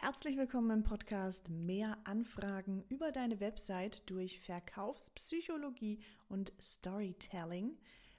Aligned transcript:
Herzlich 0.00 0.36
willkommen 0.36 0.70
im 0.70 0.82
Podcast 0.84 1.50
Mehr 1.50 1.98
Anfragen 2.04 2.84
über 2.88 3.10
deine 3.10 3.40
Website 3.40 4.08
durch 4.08 4.38
Verkaufspsychologie 4.38 5.98
und 6.28 6.52
Storytelling. 6.62 7.76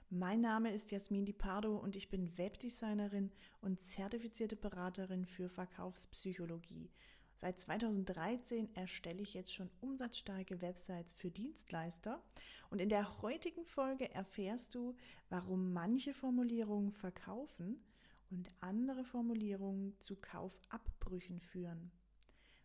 Mein 0.10 0.42
Name 0.42 0.74
ist 0.74 0.92
Jasmin 0.92 1.24
Di 1.24 1.32
Pardo 1.32 1.78
und 1.78 1.96
ich 1.96 2.10
bin 2.10 2.38
Webdesignerin 2.38 3.32
und 3.62 3.80
zertifizierte 3.80 4.58
Beraterin 4.58 5.26
für 5.26 5.48
Verkaufspsychologie. 5.48 6.92
Seit 7.38 7.62
2013 7.62 8.76
erstelle 8.76 9.22
ich 9.22 9.34
jetzt 9.34 9.54
schon 9.54 9.70
umsatzstarke 9.80 10.62
Websites 10.62 11.14
für 11.14 11.32
Dienstleister 11.32 12.22
und 12.70 12.82
in 12.82 12.90
der 12.90 13.22
heutigen 13.22 13.64
Folge 13.64 14.14
erfährst 14.14 14.76
du, 14.76 14.98
warum 15.30 15.72
manche 15.72 16.14
Formulierungen 16.14 16.92
verkaufen 16.92 17.82
und 18.30 18.52
andere 18.62 19.04
Formulierungen 19.04 20.00
zu 20.00 20.16
Kaufabbrüchen 20.16 21.40
führen. 21.40 21.92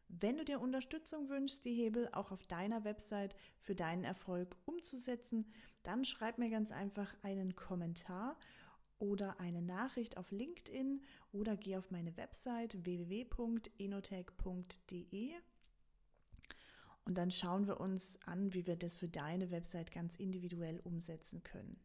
Wenn 0.09 0.37
du 0.37 0.45
dir 0.45 0.61
Unterstützung 0.61 1.29
wünschst, 1.29 1.65
die 1.65 1.75
Hebel 1.75 2.09
auch 2.13 2.31
auf 2.31 2.47
deiner 2.47 2.85
Website 2.85 3.35
für 3.59 3.75
deinen 3.75 4.05
Erfolg 4.05 4.57
umzusetzen, 4.65 5.47
dann 5.83 6.05
schreib 6.05 6.39
mir 6.39 6.51
ganz 6.51 6.71
einfach 6.73 7.15
einen 7.23 7.57
Kommentar 7.57 8.39
oder 8.99 9.41
eine 9.41 9.63
Nachricht 9.63 10.17
auf 10.17 10.31
LinkedIn 10.31 11.03
oder 11.33 11.57
geh 11.57 11.77
auf 11.77 11.91
meine 11.91 12.17
Website 12.17 12.85
www.enotech.de 12.85 15.35
und 17.07 17.19
dann 17.19 17.31
schauen 17.31 17.67
wir 17.67 17.81
uns 17.81 18.19
an, 18.25 18.55
wie 18.55 18.67
wir 18.67 18.77
das 18.77 18.95
für 18.95 19.09
deine 19.09 19.51
Website 19.51 19.93
ganz 19.93 20.17
individuell 20.17 20.81
umsetzen 20.81 21.43
können. 21.43 21.79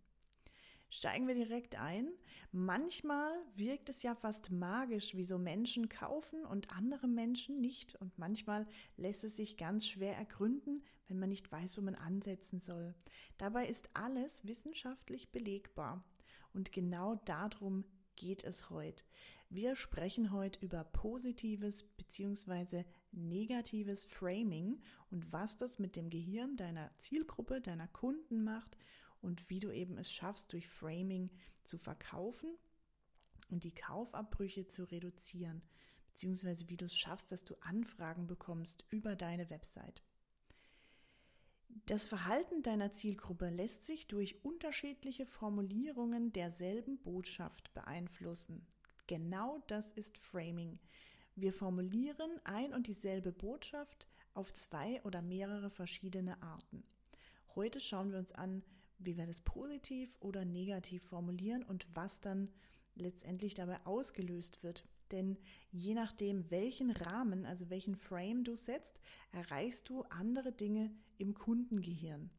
Steigen 0.92 1.28
wir 1.28 1.36
direkt 1.36 1.80
ein. 1.80 2.10
Manchmal 2.52 3.32
wirkt 3.56 3.90
es 3.90 4.02
ja 4.02 4.16
fast 4.16 4.52
magisch, 4.52 5.16
wie 5.16 5.24
so 5.24 5.38
Menschen 5.38 5.88
kaufen 5.88 6.46
und 6.46 6.72
andere 6.76 7.08
Menschen 7.08 7.62
nicht. 7.62 7.96
Und 7.96 8.18
manchmal 8.18 8.66
lässt 8.98 9.24
es 9.24 9.36
sich 9.36 9.56
ganz 9.56 9.86
schwer 9.88 10.18
ergründen, 10.18 10.84
wenn 11.08 11.20
man 11.20 11.30
nicht 11.30 11.52
weiß, 11.52 11.78
wo 11.78 11.82
man 11.82 11.94
ansetzen 11.94 12.60
soll. 12.60 12.96
Dabei 13.38 13.68
ist 13.68 13.90
alles 13.94 14.48
wissenschaftlich 14.48 15.32
belegbar. 15.32 16.04
Und 16.54 16.72
genau 16.72 17.16
darum 17.26 17.86
geht 18.16 18.44
es 18.44 18.72
heute. 18.72 19.06
Wir 19.52 19.76
sprechen 19.76 20.32
heute 20.32 20.60
über 20.64 20.84
positives 20.84 21.84
bzw. 21.84 22.84
negatives 23.12 24.06
Framing 24.06 24.82
und 25.10 25.32
was 25.32 25.58
das 25.58 25.80
mit 25.80 25.96
dem 25.96 26.10
Gehirn 26.10 26.56
deiner 26.56 26.92
Zielgruppe, 26.98 27.62
deiner 27.62 27.88
Kunden 27.88 28.44
macht 28.44 28.78
und 29.22 29.50
wie 29.50 29.60
du 29.60 29.72
eben 29.72 29.98
es 29.98 30.12
schaffst, 30.12 30.54
durch 30.54 30.68
Framing 30.68 31.30
zu 31.64 31.78
verkaufen 31.78 32.50
und 33.50 33.64
die 33.64 33.74
Kaufabbrüche 33.74 34.68
zu 34.68 34.84
reduzieren, 34.84 35.62
beziehungsweise 36.08 36.70
wie 36.70 36.78
du 36.78 36.86
es 36.86 36.98
schaffst, 36.98 37.32
dass 37.32 37.44
du 37.44 37.56
Anfragen 37.62 38.28
bekommst 38.28 38.86
über 38.90 39.16
deine 39.16 39.50
Website. 39.50 40.04
Das 41.86 42.08
Verhalten 42.08 42.64
deiner 42.64 42.92
Zielgruppe 42.94 43.50
lässt 43.50 43.86
sich 43.86 44.08
durch 44.08 44.44
unterschiedliche 44.44 45.26
Formulierungen 45.26 46.34
derselben 46.34 46.98
Botschaft 47.00 47.74
beeinflussen. 47.74 48.66
Genau 49.06 49.64
das 49.68 49.92
ist 49.92 50.18
Framing. 50.18 50.80
Wir 51.36 51.54
formulieren 51.54 52.32
ein 52.44 52.74
und 52.74 52.88
dieselbe 52.88 53.32
Botschaft 53.32 54.08
auf 54.34 54.54
zwei 54.54 55.02
oder 55.04 55.22
mehrere 55.22 55.70
verschiedene 55.70 56.42
Arten. 56.42 56.84
Heute 57.56 57.80
schauen 57.80 58.12
wir 58.12 58.20
uns 58.20 58.32
an, 58.32 58.64
wie 59.00 59.18
wir 59.18 59.26
das 59.26 59.42
positiv 59.42 60.16
oder 60.20 60.46
negativ 60.46 61.04
formulieren 61.04 61.64
und 61.64 61.88
was 61.94 62.22
dann 62.22 62.50
letztendlich 62.96 63.54
dabei 63.56 63.80
ausgelöst 63.86 64.64
wird. 64.64 64.86
Denn 65.12 65.38
je 65.72 65.96
nachdem, 65.96 66.52
welchen 66.52 66.92
Rahmen, 66.92 67.46
also 67.46 67.70
welchen 67.70 67.96
Frame 67.96 68.44
du 68.44 68.56
setzt, 68.56 69.00
erreichst 69.32 69.90
du 69.90 70.04
andere 70.04 70.52
Dinge 70.52 70.92
im 71.18 71.34
Kundengehirn. 71.34 72.30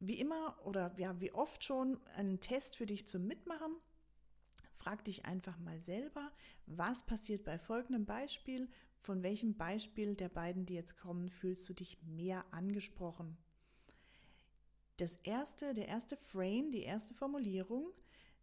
Wie 0.00 0.20
immer 0.20 0.58
oder 0.64 0.94
ja, 0.98 1.20
wie 1.20 1.32
oft 1.32 1.64
schon 1.64 1.98
ein 2.14 2.40
Test 2.40 2.76
für 2.76 2.86
dich 2.86 3.08
zum 3.08 3.26
Mitmachen. 3.26 3.74
Frag 4.74 5.04
dich 5.04 5.24
einfach 5.24 5.58
mal 5.58 5.80
selber, 5.80 6.30
was 6.66 7.04
passiert 7.04 7.44
bei 7.44 7.58
folgendem 7.58 8.06
Beispiel? 8.06 8.68
Von 9.00 9.22
welchem 9.22 9.56
Beispiel 9.56 10.14
der 10.14 10.28
beiden, 10.28 10.66
die 10.66 10.74
jetzt 10.74 10.96
kommen, 10.96 11.28
fühlst 11.28 11.68
du 11.68 11.72
dich 11.72 12.00
mehr 12.02 12.44
angesprochen? 12.52 13.36
Das 14.98 15.14
erste, 15.22 15.74
der 15.74 15.86
erste 15.86 16.16
Frame, 16.16 16.72
die 16.72 16.82
erste 16.82 17.14
Formulierung 17.14 17.92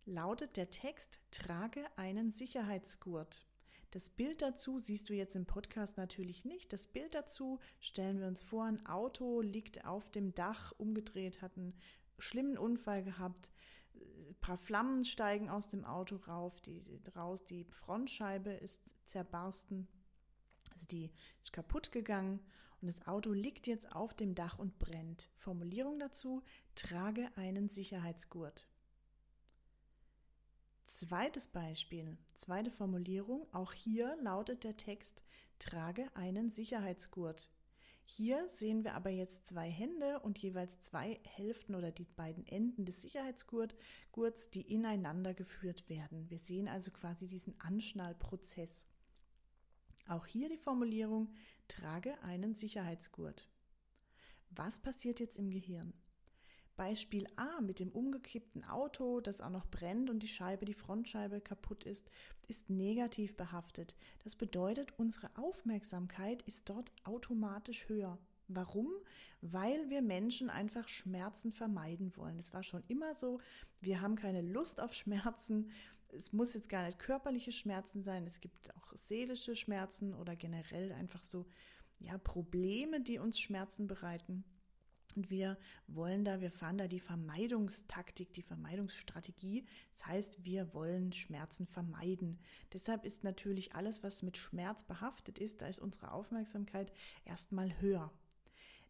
lautet 0.05 0.55
der 0.55 0.69
Text, 0.71 1.19
trage 1.29 1.85
einen 1.97 2.31
Sicherheitsgurt. 2.31 3.45
Das 3.91 4.09
Bild 4.09 4.41
dazu 4.41 4.79
siehst 4.79 5.09
du 5.09 5.13
jetzt 5.13 5.35
im 5.35 5.45
Podcast 5.45 5.97
natürlich 5.97 6.45
nicht. 6.45 6.71
Das 6.71 6.87
Bild 6.87 7.13
dazu 7.13 7.59
stellen 7.81 8.21
wir 8.21 8.27
uns 8.27 8.41
vor, 8.41 8.63
ein 8.63 8.85
Auto 8.85 9.41
liegt 9.41 9.83
auf 9.83 10.09
dem 10.11 10.33
Dach, 10.33 10.73
umgedreht, 10.77 11.41
hat 11.41 11.57
einen 11.57 11.77
schlimmen 12.19 12.57
Unfall 12.57 13.03
gehabt, 13.03 13.51
ein 13.93 14.35
paar 14.39 14.57
Flammen 14.57 15.03
steigen 15.03 15.49
aus 15.49 15.67
dem 15.67 15.83
Auto 15.83 16.15
rauf, 16.15 16.61
die, 16.61 16.81
raus, 17.17 17.43
die 17.43 17.65
Frontscheibe 17.65 18.51
ist 18.51 18.95
zerbarsten, 19.05 19.89
also 20.75 20.85
die 20.85 21.11
ist 21.41 21.53
kaputt 21.53 21.91
gegangen 21.91 22.39
und 22.81 22.87
das 22.87 23.07
Auto 23.07 23.31
liegt 23.31 23.65
jetzt 23.65 23.95
auf 23.95 24.13
dem 24.13 24.35
Dach 24.35 24.59
und 24.59 24.77
brennt. 24.77 25.29
Formulierung 25.37 25.97
dazu, 25.97 26.43
trage 26.75 27.29
einen 27.35 27.69
Sicherheitsgurt. 27.69 28.67
Zweites 30.85 31.47
Beispiel, 31.47 32.17
zweite 32.35 32.71
Formulierung, 32.71 33.47
auch 33.53 33.73
hier 33.73 34.15
lautet 34.21 34.63
der 34.63 34.77
Text, 34.77 35.23
trage 35.59 36.09
einen 36.15 36.51
Sicherheitsgurt. 36.51 37.49
Hier 38.07 38.47
sehen 38.49 38.83
wir 38.83 38.93
aber 38.93 39.09
jetzt 39.09 39.47
zwei 39.47 39.67
Hände 39.67 40.19
und 40.19 40.37
jeweils 40.37 40.79
zwei 40.81 41.19
Hälften 41.25 41.73
oder 41.73 41.91
die 41.91 42.05
beiden 42.05 42.45
Enden 42.45 42.85
des 42.85 43.01
Sicherheitsgurts, 43.01 44.49
die 44.53 44.61
ineinander 44.61 45.33
geführt 45.33 45.89
werden. 45.89 46.29
Wir 46.29 46.37
sehen 46.37 46.67
also 46.67 46.91
quasi 46.91 47.27
diesen 47.27 47.59
Anschnallprozess. 47.59 48.85
Auch 50.07 50.25
hier 50.25 50.49
die 50.49 50.57
Formulierung, 50.57 51.33
trage 51.67 52.21
einen 52.21 52.53
Sicherheitsgurt. 52.53 53.47
Was 54.51 54.79
passiert 54.79 55.19
jetzt 55.19 55.37
im 55.37 55.49
Gehirn? 55.49 55.93
Beispiel 56.75 57.25
A 57.37 57.61
mit 57.61 57.79
dem 57.79 57.89
umgekippten 57.89 58.63
Auto, 58.65 59.21
das 59.21 59.41
auch 59.41 59.49
noch 59.49 59.65
brennt 59.65 60.09
und 60.09 60.21
die 60.21 60.27
Scheibe, 60.27 60.65
die 60.65 60.73
Frontscheibe 60.73 61.39
kaputt 61.39 61.85
ist, 61.85 62.09
ist 62.47 62.69
negativ 62.69 63.37
behaftet. 63.37 63.95
Das 64.23 64.35
bedeutet, 64.35 64.93
unsere 64.97 65.29
Aufmerksamkeit 65.37 66.41
ist 66.43 66.69
dort 66.69 66.91
automatisch 67.03 67.87
höher. 67.87 68.19
Warum? 68.47 68.91
Weil 69.41 69.89
wir 69.89 70.01
Menschen 70.01 70.49
einfach 70.49 70.87
Schmerzen 70.87 71.51
vermeiden 71.51 72.15
wollen. 72.15 72.37
Das 72.37 72.53
war 72.53 72.61
schon 72.61 72.83
immer 72.87 73.15
so. 73.15 73.39
Wir 73.81 74.01
haben 74.01 74.15
keine 74.15 74.41
Lust 74.41 74.79
auf 74.79 74.93
Schmerzen. 74.93 75.71
Es 76.09 76.33
muss 76.33 76.53
jetzt 76.53 76.69
gar 76.69 76.85
nicht 76.85 76.99
körperliche 76.99 77.51
Schmerzen 77.51 78.03
sein. 78.03 78.25
Es 78.25 78.39
gibt 78.39 78.75
auch 78.75 78.93
seelische 78.95 79.55
Schmerzen 79.55 80.13
oder 80.13 80.35
generell 80.35 80.91
einfach 80.93 81.23
so, 81.23 81.45
ja, 81.99 82.17
Probleme, 82.17 83.01
die 83.01 83.19
uns 83.19 83.39
Schmerzen 83.39 83.87
bereiten. 83.87 84.43
Und 85.15 85.29
wir 85.29 85.57
wollen 85.87 86.25
da, 86.25 86.41
wir 86.41 86.51
fahren 86.51 86.77
da 86.77 86.87
die 86.87 86.99
Vermeidungstaktik, 86.99 88.33
die 88.33 88.41
Vermeidungsstrategie. 88.41 89.65
Das 89.93 90.05
heißt, 90.07 90.43
wir 90.43 90.73
wollen 90.73 91.13
Schmerzen 91.13 91.65
vermeiden. 91.65 92.39
Deshalb 92.73 93.05
ist 93.05 93.23
natürlich 93.23 93.75
alles, 93.75 94.03
was 94.03 94.21
mit 94.23 94.37
Schmerz 94.37 94.83
behaftet 94.83 95.39
ist, 95.39 95.61
da 95.61 95.67
ist 95.67 95.79
unsere 95.79 96.11
Aufmerksamkeit 96.11 96.91
erstmal 97.23 97.79
höher. 97.79 98.11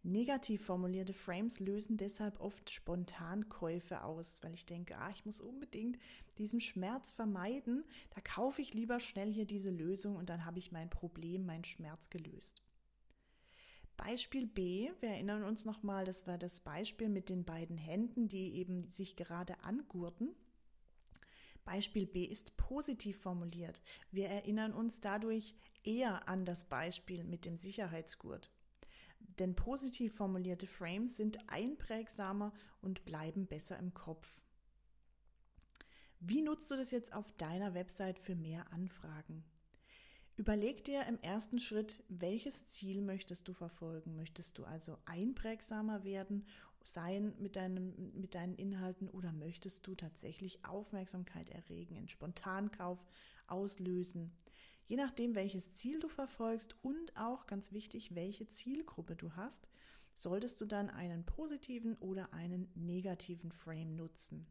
Negativ 0.07 0.63
formulierte 0.63 1.13
Frames 1.13 1.59
lösen 1.59 1.97
deshalb 1.97 2.39
oft 2.39 2.69
Spontankäufe 2.69 4.03
aus, 4.03 4.43
weil 4.43 4.53
ich 4.53 4.67
denke, 4.67 4.95
ah, 4.99 5.09
ich 5.09 5.25
muss 5.25 5.41
unbedingt 5.41 5.97
diesen 6.37 6.61
Schmerz 6.61 7.11
vermeiden. 7.11 7.83
Da 8.13 8.21
kaufe 8.21 8.61
ich 8.61 8.75
lieber 8.75 8.99
schnell 8.99 9.33
hier 9.33 9.47
diese 9.47 9.71
Lösung 9.71 10.15
und 10.15 10.29
dann 10.29 10.45
habe 10.45 10.59
ich 10.59 10.71
mein 10.71 10.91
Problem, 10.91 11.47
meinen 11.47 11.63
Schmerz 11.63 12.11
gelöst. 12.11 12.61
Beispiel 13.97 14.45
B, 14.45 14.91
wir 14.99 15.09
erinnern 15.09 15.43
uns 15.43 15.65
nochmal, 15.65 16.05
das 16.05 16.27
war 16.27 16.37
das 16.37 16.61
Beispiel 16.61 17.09
mit 17.09 17.29
den 17.29 17.43
beiden 17.43 17.77
Händen, 17.79 18.27
die 18.27 18.53
eben 18.57 18.87
sich 18.91 19.15
gerade 19.15 19.59
angurten. 19.63 20.35
Beispiel 21.63 22.05
B 22.05 22.25
ist 22.25 22.55
positiv 22.57 23.19
formuliert. 23.19 23.81
Wir 24.11 24.27
erinnern 24.27 24.71
uns 24.71 25.01
dadurch 25.01 25.55
eher 25.83 26.29
an 26.29 26.45
das 26.45 26.65
Beispiel 26.65 27.23
mit 27.23 27.45
dem 27.45 27.57
Sicherheitsgurt. 27.57 28.51
Denn 29.39 29.55
positiv 29.55 30.15
formulierte 30.15 30.67
Frames 30.67 31.17
sind 31.17 31.37
einprägsamer 31.49 32.53
und 32.81 33.05
bleiben 33.05 33.47
besser 33.47 33.77
im 33.77 33.93
Kopf. 33.93 34.41
Wie 36.19 36.41
nutzt 36.41 36.71
du 36.71 36.75
das 36.75 36.91
jetzt 36.91 37.13
auf 37.13 37.31
deiner 37.37 37.73
Website 37.73 38.19
für 38.19 38.35
mehr 38.35 38.71
Anfragen? 38.71 39.43
Überleg 40.37 40.83
dir 40.83 41.05
im 41.05 41.19
ersten 41.21 41.59
Schritt, 41.59 42.03
welches 42.09 42.67
Ziel 42.67 43.01
möchtest 43.01 43.47
du 43.47 43.53
verfolgen? 43.53 44.15
Möchtest 44.15 44.57
du 44.57 44.65
also 44.65 44.97
einprägsamer 45.05 46.03
werden, 46.03 46.45
sein 46.83 47.33
mit, 47.39 47.55
deinem, 47.55 48.11
mit 48.13 48.35
deinen 48.35 48.55
Inhalten 48.55 49.09
oder 49.09 49.31
möchtest 49.31 49.87
du 49.87 49.95
tatsächlich 49.95 50.65
Aufmerksamkeit 50.65 51.49
erregen, 51.49 51.95
einen 51.95 52.09
Spontankauf 52.09 52.99
auslösen? 53.47 54.31
Je 54.87 54.97
nachdem, 54.97 55.35
welches 55.35 55.73
Ziel 55.73 55.99
du 55.99 56.07
verfolgst 56.07 56.75
und 56.83 57.15
auch 57.17 57.47
ganz 57.47 57.71
wichtig, 57.71 58.13
welche 58.13 58.47
Zielgruppe 58.47 59.15
du 59.15 59.35
hast, 59.35 59.67
solltest 60.13 60.61
du 60.61 60.65
dann 60.65 60.89
einen 60.89 61.25
positiven 61.25 61.95
oder 61.95 62.33
einen 62.33 62.71
negativen 62.75 63.51
Frame 63.51 63.95
nutzen. 63.95 64.45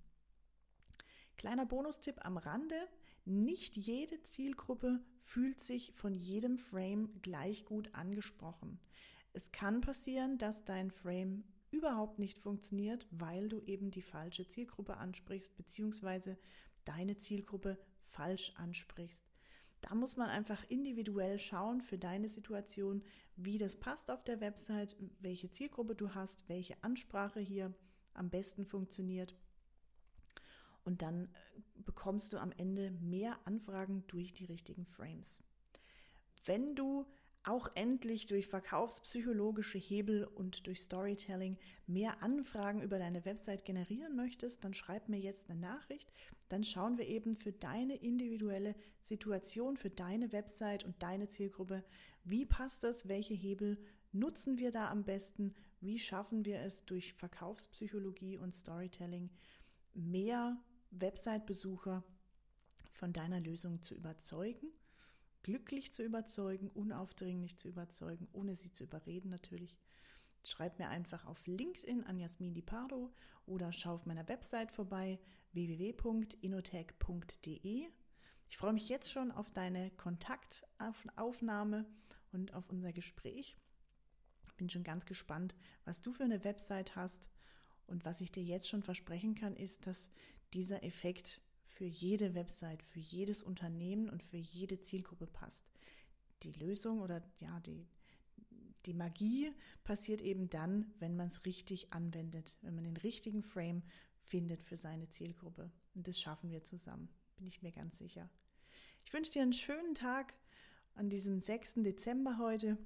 Kleiner 1.36 1.66
Bonustipp 1.66 2.25
am 2.25 2.36
Rande. 2.36 2.76
Nicht 3.25 3.76
jede 3.76 4.20
Zielgruppe 4.22 5.00
fühlt 5.19 5.60
sich 5.62 5.92
von 5.92 6.14
jedem 6.14 6.58
Frame 6.58 7.20
gleich 7.22 7.64
gut 7.64 7.94
angesprochen. 7.94 8.78
Es 9.32 9.50
kann 9.50 9.81
passieren, 9.81 10.36
dass 10.36 10.64
dein 10.64 10.90
Frame 10.90 11.44
überhaupt 11.70 12.19
nicht 12.19 12.38
funktioniert, 12.38 13.06
weil 13.10 13.48
du 13.48 13.60
eben 13.62 13.90
die 13.90 14.02
falsche 14.02 14.46
Zielgruppe 14.46 14.96
ansprichst, 14.96 15.56
beziehungsweise 15.56 16.38
deine 16.84 17.16
Zielgruppe 17.16 17.78
falsch 18.00 18.52
ansprichst. 18.56 19.33
Da 19.84 19.94
muss 19.94 20.16
man 20.16 20.31
einfach 20.31 20.64
individuell 20.70 21.38
schauen 21.38 21.82
für 21.82 21.98
deine 21.98 22.28
Situation, 22.28 23.04
wie 23.36 23.58
das 23.58 23.76
passt 23.76 24.10
auf 24.10 24.25
der 24.25 24.40
Website, 24.40 24.96
welche 25.20 25.50
Zielgruppe 25.50 25.94
du 25.94 26.14
hast, 26.14 26.48
welche 26.48 26.82
Ansprache 26.82 27.38
hier 27.38 27.75
am 28.14 28.31
besten 28.31 28.64
funktioniert. 28.64 29.36
Und 30.84 31.02
dann 31.02 31.25
äh, 31.25 31.28
bekommst 31.84 32.32
du 32.32 32.38
am 32.38 32.50
Ende 32.52 32.92
mehr 32.92 33.38
Anfragen 33.44 34.04
durch 34.06 34.32
die 34.32 34.46
richtigen 34.46 34.86
Frames. 34.86 35.42
Wenn 36.46 36.75
du 36.75 37.04
auch 37.44 37.69
endlich 37.75 38.26
durch 38.26 38.46
verkaufspsychologische 38.46 39.79
Hebel 39.79 40.25
und 40.25 40.67
durch 40.67 40.81
Storytelling 40.81 41.58
mehr 41.87 42.23
Anfragen 42.23 42.82
über 42.82 42.99
deine 42.99 43.25
Website 43.25 43.64
generieren 43.64 44.17
möchtest, 44.17 44.64
dann 44.64 44.73
schreib 44.73 45.08
mir 45.08 45.19
jetzt 45.19 45.50
eine 45.50 45.61
Nachricht. 45.61 46.12
Dann 46.49 46.64
schauen 46.64 46.96
wir 46.96 47.06
eben 47.06 47.37
für 47.37 47.52
deine 47.52 47.96
individuelle 47.96 48.75
Situation, 49.00 49.76
für 49.76 49.91
deine 49.91 50.32
Website 50.32 50.85
und 50.85 51.02
deine 51.02 51.29
Zielgruppe, 51.29 51.85
wie 52.25 52.46
passt 52.46 52.85
das, 52.85 53.08
welche 53.08 53.35
Hebel 53.35 53.79
nutzen 54.12 54.58
wir 54.58 54.70
da 54.70 54.91
am 54.91 55.05
besten, 55.05 55.55
wie 55.81 55.99
schaffen 55.99 56.46
wir 56.46 56.61
es 56.61 56.87
durch 56.87 57.12
Verkaufspsychologie 57.12 58.38
und 58.38 58.55
Storytelling 58.55 59.29
mehr 59.93 60.56
Website-Besucher 60.93 62.05
von 62.91 63.12
deiner 63.12 63.41
Lösung 63.41 63.82
zu 63.82 63.94
überzeugen 63.94 64.69
glücklich 65.44 65.94
zu 65.94 66.02
überzeugen, 66.02 66.70
unaufdringlich 66.70 67.56
zu 67.56 67.69
überzeugen, 67.69 68.26
ohne 68.32 68.56
sie 68.56 68.73
zu 68.73 68.82
überreden 68.82 69.29
natürlich. 69.29 69.79
Schreib 70.43 70.81
mir 70.81 70.88
einfach 70.88 71.26
auf 71.26 71.46
LinkedIn 71.46 72.02
an 72.05 72.19
Jasmin 72.19 72.55
Di 72.55 72.62
Pardo 72.62 73.12
oder 73.46 73.73
schau 73.73 73.94
auf 73.94 74.06
meiner 74.06 74.26
Website 74.29 74.73
vorbei 74.73 75.20
www.inotech.de. 75.52 77.87
Ich 78.49 78.56
freue 78.56 78.73
mich 78.73 78.88
jetzt 78.88 79.11
schon 79.11 79.31
auf 79.31 79.52
deine 79.52 79.93
Kontaktaufnahme 79.93 81.87
und 82.32 82.52
auf 82.55 82.69
unser 82.70 82.93
Gespräch. 82.93 83.56
Bin 84.56 84.70
schon 84.70 84.85
ganz 84.85 85.06
gespannt, 85.06 85.55
was 85.85 86.00
du 86.00 86.12
für 86.12 86.25
eine 86.25 86.44
Website 86.44 86.96
hast. 86.96 87.29
Und 87.87 88.05
was 88.05 88.20
ich 88.20 88.32
dir 88.32 88.43
jetzt 88.43 88.69
schon 88.69 88.82
versprechen 88.82 89.35
kann, 89.35 89.56
ist, 89.56 89.87
dass 89.87 90.11
dieser 90.52 90.82
Effekt 90.85 91.41
für 91.74 91.84
jede 91.84 92.34
Website, 92.34 92.82
für 92.84 93.00
jedes 93.00 93.42
Unternehmen 93.42 94.08
und 94.08 94.22
für 94.22 94.36
jede 94.36 94.80
Zielgruppe 94.80 95.26
passt. 95.26 95.64
Die 96.44 96.52
Lösung 96.52 97.00
oder 97.00 97.20
ja, 97.40 97.58
die, 97.60 97.86
die 98.86 98.94
Magie 98.94 99.50
passiert 99.82 100.20
eben 100.20 100.48
dann, 100.48 100.94
wenn 101.00 101.16
man 101.16 101.28
es 101.28 101.44
richtig 101.44 101.92
anwendet, 101.92 102.56
wenn 102.62 102.76
man 102.76 102.84
den 102.84 102.96
richtigen 102.96 103.42
Frame 103.42 103.82
findet 104.22 104.62
für 104.62 104.76
seine 104.76 105.08
Zielgruppe. 105.10 105.70
Und 105.96 106.06
das 106.06 106.20
schaffen 106.20 106.50
wir 106.50 106.62
zusammen, 106.62 107.08
bin 107.36 107.46
ich 107.46 107.60
mir 107.60 107.72
ganz 107.72 107.98
sicher. 107.98 108.30
Ich 109.04 109.12
wünsche 109.12 109.32
dir 109.32 109.42
einen 109.42 109.52
schönen 109.52 109.96
Tag 109.96 110.34
an 110.94 111.10
diesem 111.10 111.40
6. 111.40 111.74
Dezember 111.76 112.38
heute 112.38 112.78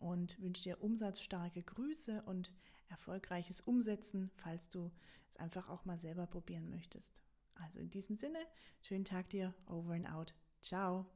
und 0.00 0.40
wünsche 0.40 0.64
dir 0.64 0.82
umsatzstarke 0.82 1.62
Grüße 1.62 2.22
und 2.22 2.52
erfolgreiches 2.88 3.60
Umsetzen, 3.60 4.30
falls 4.34 4.68
du 4.68 4.90
es 5.30 5.36
einfach 5.36 5.68
auch 5.68 5.84
mal 5.84 5.98
selber 5.98 6.26
probieren 6.26 6.70
möchtest. 6.70 7.22
Also 7.58 7.78
in 7.78 7.90
diesem 7.90 8.16
Sinne, 8.16 8.38
schönen 8.82 9.04
Tag 9.04 9.28
dir, 9.30 9.54
over 9.66 9.92
and 9.92 10.08
out. 10.08 10.34
Ciao. 10.62 11.06